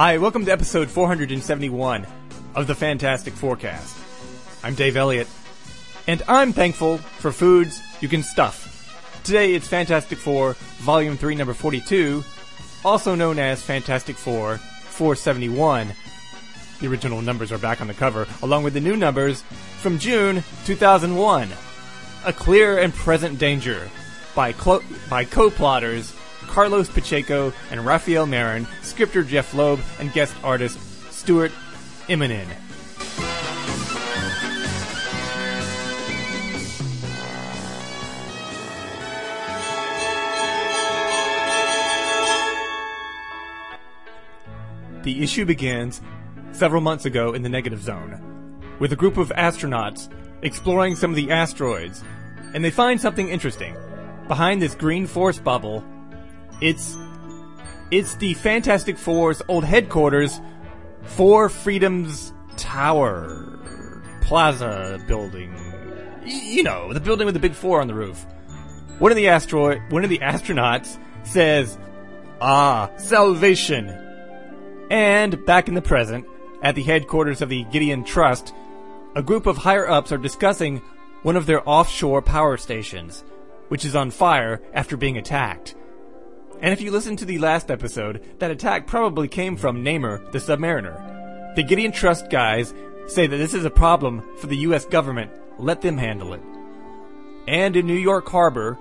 [0.00, 2.06] Hi, welcome to episode 471
[2.54, 3.96] of the Fantastic Forecast.
[4.62, 5.28] I'm Dave Elliott,
[6.06, 9.22] and I'm thankful for foods you can stuff.
[9.24, 12.24] Today it's Fantastic Four, Volume 3, Number 42,
[12.84, 15.92] also known as Fantastic Four 471.
[16.80, 19.42] The original numbers are back on the cover, along with the new numbers
[19.80, 21.50] from June 2001.
[22.24, 23.90] A Clear and Present Danger
[24.34, 26.14] by, clo- by co-plotters
[26.46, 30.78] Carlos Pacheco and Rafael Marin, scripter Jeph Loeb, and guest artist
[31.12, 31.52] Stuart
[32.08, 32.48] Immonen.
[45.02, 46.00] The issue begins
[46.60, 48.20] several months ago in the negative zone,
[48.80, 50.10] with a group of astronauts
[50.42, 52.04] exploring some of the asteroids,
[52.54, 53.74] and they find something interesting.
[54.28, 55.82] Behind this green force bubble,
[56.60, 56.98] it's
[57.90, 60.38] it's the Fantastic Four's old headquarters,
[61.02, 63.58] Four Freedoms Tower
[64.20, 65.54] Plaza building.
[66.22, 68.26] Y- you know, the building with the big four on the roof.
[68.98, 71.78] One of the asteroid, one of the astronauts says,
[72.42, 73.88] "Ah, salvation."
[74.90, 76.26] And back in the present,
[76.62, 78.54] at the headquarters of the Gideon Trust,
[79.14, 80.82] a group of higher ups are discussing
[81.22, 83.24] one of their offshore power stations,
[83.68, 85.74] which is on fire after being attacked.
[86.60, 90.38] And if you listen to the last episode, that attack probably came from Namor, the
[90.38, 91.54] Submariner.
[91.56, 92.74] The Gideon Trust guys
[93.06, 95.30] say that this is a problem for the US government.
[95.58, 96.42] Let them handle it.
[97.48, 98.78] And in New York Harbor,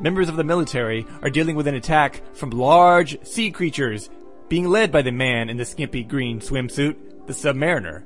[0.00, 4.10] members of the military are dealing with an attack from large sea creatures
[4.48, 6.96] being led by the man in the skimpy green swimsuit,
[7.28, 8.02] the Submariner.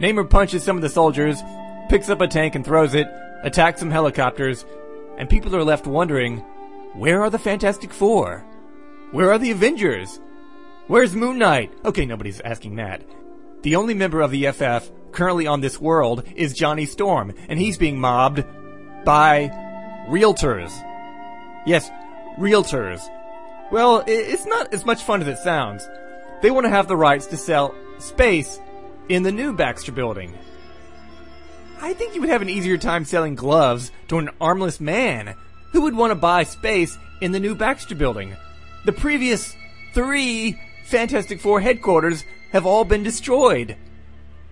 [0.00, 1.40] Namor punches some of the soldiers,
[1.88, 3.06] picks up a tank and throws it,
[3.44, 4.64] attacks some helicopters,
[5.16, 6.38] and people are left wondering,
[6.94, 8.44] where are the Fantastic Four?
[9.12, 10.18] Where are the Avengers?
[10.88, 11.72] Where's Moon Knight?
[11.84, 13.02] Okay, nobody's asking that.
[13.62, 17.78] The only member of the FF currently on this world is Johnny Storm, and he's
[17.78, 18.44] being mobbed
[19.04, 19.48] by
[20.08, 20.72] realtors.
[21.66, 21.90] Yes,
[22.38, 23.00] realtors.
[23.70, 25.88] Well, it's not as much fun as it sounds.
[26.42, 28.60] They want to have the rights to sell space
[29.08, 30.32] in the new Baxter building.
[31.80, 35.34] I think you would have an easier time selling gloves to an armless man
[35.72, 38.36] who would want to buy space in the new Baxter building.
[38.84, 39.54] The previous
[39.92, 43.76] three Fantastic Four headquarters have all been destroyed.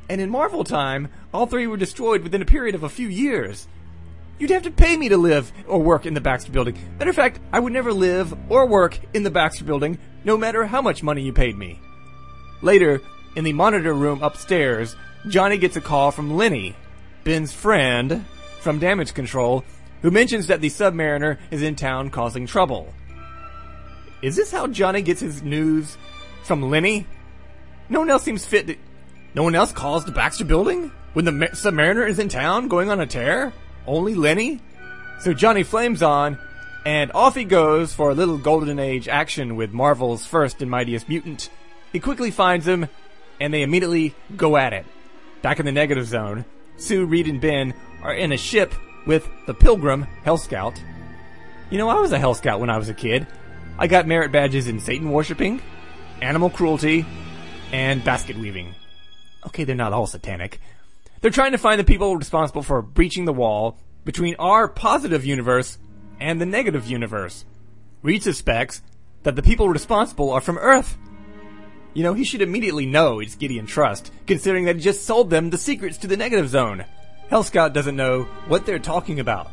[0.08, 3.68] And in Marvel time, all three were destroyed within a period of a few years.
[4.38, 6.76] You'd have to pay me to live or work in the Baxter building.
[6.98, 10.64] Matter of fact, I would never live or work in the Baxter building, no matter
[10.64, 11.80] how much money you paid me.
[12.60, 13.00] Later,
[13.36, 14.96] in the monitor room upstairs,
[15.28, 16.74] Johnny gets a call from Lenny,
[17.24, 18.24] Ben's friend
[18.60, 19.64] from Damage Control,
[20.02, 22.92] who mentions that the Submariner is in town causing trouble.
[24.20, 25.96] Is this how Johnny gets his news
[26.44, 27.06] from Lenny?
[27.88, 28.66] No one else seems fit.
[28.66, 28.76] To,
[29.34, 33.00] no one else calls the Baxter building when the Submariner is in town going on
[33.00, 33.52] a tear?
[33.86, 34.60] Only Lenny?
[35.20, 36.38] So Johnny flames on,
[36.84, 41.08] and off he goes for a little Golden Age action with Marvel's first and mightiest
[41.08, 41.48] mutant.
[41.92, 42.88] He quickly finds him,
[43.42, 44.86] and they immediately go at it.
[45.42, 46.44] Back in the negative zone,
[46.76, 48.72] Sue, Reed, and Ben are in a ship
[49.04, 50.80] with the Pilgrim Hell Scout.
[51.68, 53.26] You know, I was a Hell Scout when I was a kid.
[53.78, 55.60] I got merit badges in Satan worshipping,
[56.20, 57.04] animal cruelty,
[57.72, 58.76] and basket weaving.
[59.48, 60.60] Okay, they're not all satanic.
[61.20, 65.78] They're trying to find the people responsible for breaching the wall between our positive universe
[66.20, 67.44] and the negative universe.
[68.02, 68.82] Reed suspects
[69.24, 70.96] that the people responsible are from Earth.
[71.94, 75.50] You know, he should immediately know it's Gideon Trust, considering that he just sold them
[75.50, 76.84] the secrets to the negative zone.
[77.28, 79.50] Hell Scout doesn't know what they're talking about.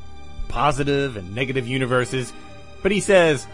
[0.48, 2.32] Positive and negative universes.
[2.82, 3.46] But he says,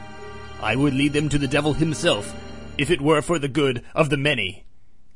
[0.61, 2.33] I would lead them to the devil himself,
[2.77, 4.65] if it were for the good of the many.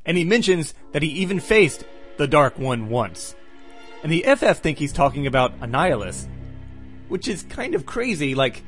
[0.04, 1.84] And he mentions that he even faced
[2.16, 3.34] the Dark One once.
[4.02, 6.26] And the FF think he's talking about Annihilus,
[7.08, 8.34] which is kind of crazy.
[8.34, 8.62] Like,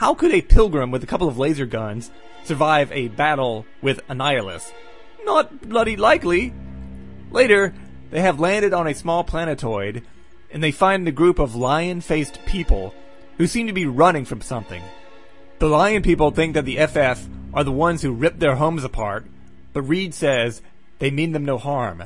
[0.00, 2.10] how could a pilgrim with a couple of laser guns
[2.44, 4.72] survive a battle with Annihilus?
[5.24, 6.54] Not bloody likely.
[7.30, 7.74] Later,
[8.10, 10.02] they have landed on a small planetoid,
[10.50, 12.94] and they find a group of lion-faced people
[13.36, 14.82] who seem to be running from something.
[15.58, 19.26] The lion people think that the FF are the ones who ripped their homes apart,
[19.74, 20.62] but Reed says
[20.98, 22.04] they mean them no harm.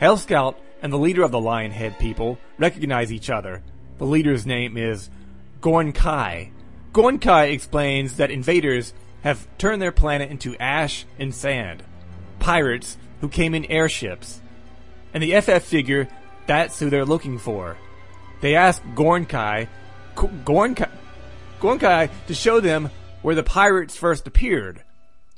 [0.00, 3.62] Hell Scout and the leader of the Lionhead people recognize each other.
[3.96, 5.08] The leader's name is
[5.62, 6.50] Gorn Kai.
[6.92, 8.92] Gorn Kai explains that invaders
[9.22, 11.84] have turned their planet into ash and sand.
[12.40, 14.40] Pirates who came in airships.
[15.14, 16.08] And the FF figure
[16.46, 17.76] that's who they're looking for.
[18.40, 19.68] they ask Gornkai,
[20.16, 20.90] Gornkai,
[21.60, 22.90] Gornkai to show them
[23.22, 24.82] where the pirates first appeared.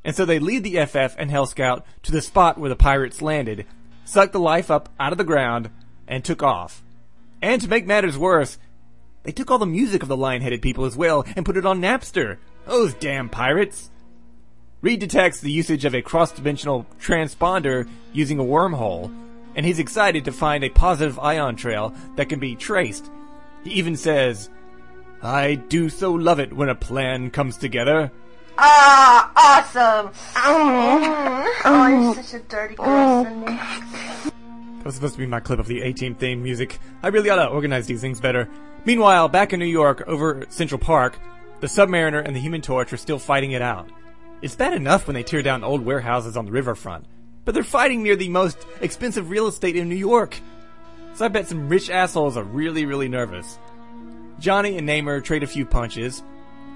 [0.04, 3.20] And so they lead the FF and Hell Scout to the spot where the pirates
[3.20, 3.66] landed,
[4.04, 5.70] sucked the life up out of the ground,
[6.08, 6.82] and took off.
[7.40, 8.56] And to make matters worse,
[9.22, 11.80] they took all the music of the lion-headed people as well and put it on
[11.80, 12.38] Napster.
[12.66, 13.90] Those damn pirates!
[14.80, 19.14] Reed detects the usage of a cross-dimensional transponder using a wormhole,
[19.54, 23.10] and he's excited to find a positive ion trail that can be traced.
[23.62, 24.50] He even says,
[25.22, 28.10] I do so love it when a plan comes together.
[28.58, 30.10] Ah, awesome!
[30.36, 33.46] Oh, I'm such a dirty girl, Cindy.
[33.46, 36.80] That was supposed to be my clip of the A-Team theme music.
[37.04, 38.48] I really ought to organize these things better.
[38.84, 41.18] Meanwhile, back in New York, over Central Park,
[41.60, 43.88] the Submariner and the Human Torch are still fighting it out.
[44.42, 47.06] It's bad enough when they tear down old warehouses on the riverfront,
[47.44, 50.40] but they're fighting near the most expensive real estate in New York.
[51.14, 53.58] So I bet some rich assholes are really, really nervous.
[54.40, 56.20] Johnny and Namor trade a few punches.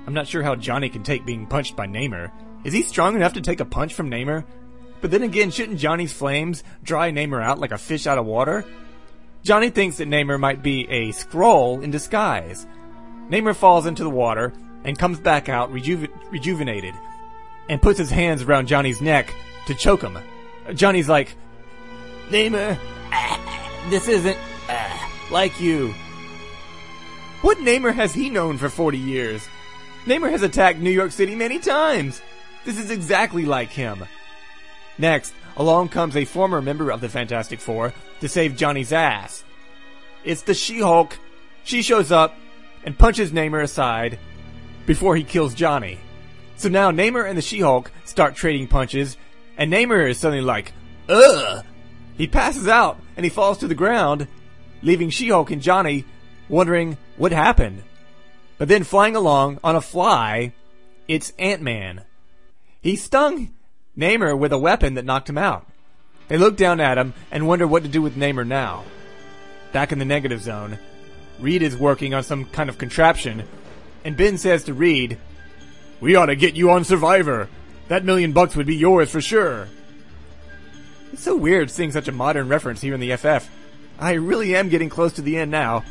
[0.06, 2.30] I'm not sure how Johnny can take being punched by Namor.
[2.62, 4.44] Is he strong enough to take a punch from Namor?
[5.00, 8.64] But then again, shouldn't Johnny's flames dry Namor out like a fish out of water?
[9.46, 12.66] Johnny thinks that Namor might be a Skrull in disguise.
[13.30, 14.52] Namor falls into the water
[14.82, 16.94] and comes back out rejuve- rejuvenated
[17.68, 19.32] and puts his hands around Johnny's neck
[19.68, 20.18] to choke him.
[20.74, 21.36] Johnny's like,
[22.28, 22.76] Namor,
[23.90, 24.36] this isn't
[24.68, 24.98] uh,
[25.30, 25.94] like you.
[27.42, 29.46] What Namor has he known for 40 years?
[30.06, 32.20] Namor has attacked New York City many times.
[32.64, 34.06] This is exactly like him.
[34.98, 39.44] Next, along comes a former member of the Fantastic Four to save Johnny's ass.
[40.24, 41.18] It's the She-Hulk.
[41.64, 42.34] She shows up
[42.84, 44.18] and punches Namor aside
[44.86, 45.98] before he kills Johnny.
[46.56, 49.16] So now Namor and the She-Hulk start trading punches,
[49.58, 50.72] and Namor is suddenly like,
[51.08, 51.64] ugh!
[52.16, 54.26] He passes out and he falls to the ground,
[54.82, 56.04] leaving She-Hulk and Johnny
[56.48, 57.82] wondering what happened.
[58.58, 60.54] But then flying along on a fly,
[61.08, 62.02] it's Ant-Man.
[62.80, 63.52] He stung
[63.96, 65.66] Namor with a weapon that knocked him out.
[66.28, 68.84] They look down at him and wonder what to do with Namor now.
[69.72, 70.78] Back in the negative zone,
[71.38, 73.44] Reed is working on some kind of contraption,
[74.04, 75.18] and Ben says to Reed,
[76.00, 77.48] We ought to get you on Survivor.
[77.88, 79.68] That million bucks would be yours for sure.
[81.12, 83.48] It's so weird seeing such a modern reference here in the FF.
[83.98, 85.84] I really am getting close to the end now.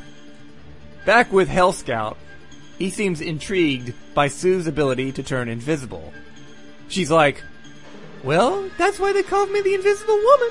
[1.06, 2.18] Back with Hell Scout,
[2.78, 6.14] he seems intrigued by Sue's ability to turn invisible.
[6.88, 7.42] She's like,
[8.26, 10.50] well, that's why they called me the Invisible Woman.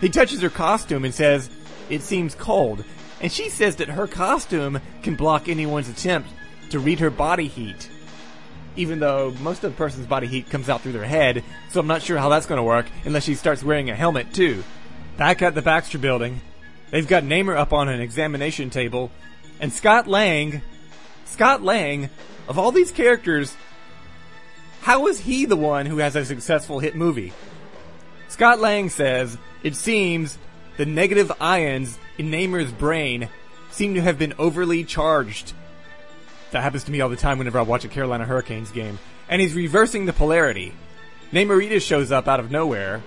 [0.00, 1.48] He touches her costume and says,
[1.88, 2.84] it seems cold,
[3.20, 6.28] and she says that her costume can block anyone's attempt
[6.70, 7.88] to read her body heat.
[8.76, 11.86] Even though most of the person's body heat comes out through their head, so I'm
[11.86, 14.62] not sure how that's going to work unless she starts wearing a helmet too.
[15.16, 16.40] Back at the Baxter building,
[16.90, 19.10] they've got Namor up on an examination table,
[19.60, 20.62] and Scott Lang,
[21.24, 22.10] Scott Lang,
[22.48, 23.56] of all these characters,
[24.88, 27.34] how is he the one who has a successful hit movie?
[28.28, 30.38] Scott Lang says, it seems
[30.78, 33.28] the negative ions in Namor's brain
[33.70, 35.52] seem to have been overly charged.
[36.52, 38.98] That happens to me all the time whenever I watch a Carolina Hurricanes game.
[39.28, 40.72] And he's reversing the polarity.
[41.32, 43.02] Namorita shows up out of nowhere.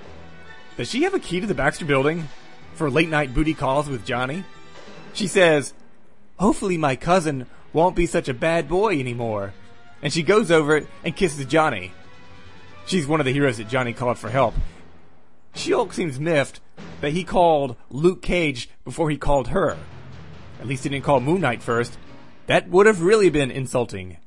[0.77, 2.29] Does she have a key to the Baxter building
[2.75, 4.43] for late night booty calls with Johnny?
[5.13, 5.73] She says,
[6.37, 9.55] hopefully my cousin won't be such a bad boy anymore
[10.01, 11.91] and she goes over and kisses Johnny.
[12.85, 14.55] She's one of the heroes that Johnny called for help.
[15.53, 16.59] She-Hulk seems miffed
[17.01, 19.77] that he called Luke Cage before he called her.
[20.59, 21.97] At least he didn't call Moon Knight first.
[22.47, 24.17] That would have really been insulting.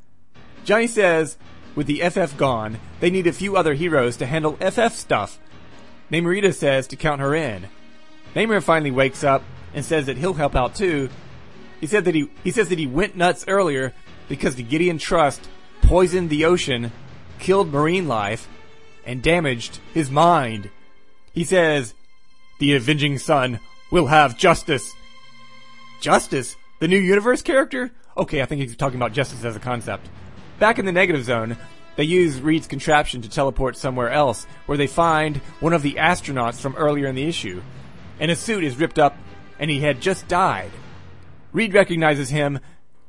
[0.64, 1.36] Johnny says,
[1.74, 5.38] with the FF gone, they need a few other heroes to handle FF stuff.
[6.10, 7.68] Namorita says to count her in.
[8.34, 11.08] Namor finally wakes up and says that he'll help out too.
[11.80, 13.92] He said that he, he says that he went nuts earlier
[14.28, 15.48] because the Gideon Trust
[15.86, 16.92] poisoned the ocean,
[17.38, 18.48] killed marine life,
[19.06, 20.70] and damaged his mind.
[21.32, 21.94] He says,
[22.58, 23.60] the avenging Son
[23.90, 24.94] will have justice.
[26.00, 26.56] Justice?
[26.80, 27.90] The new universe character?
[28.16, 30.08] Okay, I think he's talking about justice as a concept.
[30.58, 31.56] Back in the negative zone,
[31.96, 36.60] they use Reed's contraption to teleport somewhere else, where they find one of the astronauts
[36.60, 37.62] from earlier in the issue.
[38.18, 39.16] And his suit is ripped up,
[39.58, 40.70] and he had just died.
[41.52, 42.60] Reed recognizes him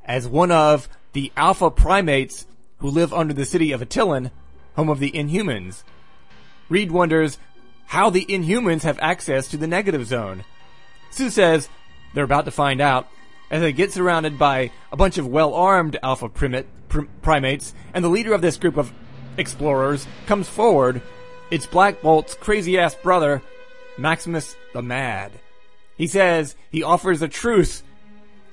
[0.03, 2.45] as one of the Alpha Primates
[2.79, 4.31] who live under the city of Attilan,
[4.75, 5.83] home of the Inhumans.
[6.69, 7.37] Reed wonders
[7.87, 10.43] how the Inhumans have access to the negative zone.
[11.11, 11.69] Sue says
[12.13, 13.07] they're about to find out
[13.51, 18.09] as they get surrounded by a bunch of well-armed alpha primate, pr- primates, and the
[18.09, 18.91] leader of this group of
[19.37, 21.01] explorers comes forward.
[21.51, 23.41] It's Black Bolt's crazy-ass brother,
[23.97, 25.31] Maximus the Mad.
[25.97, 27.83] He says he offers a truce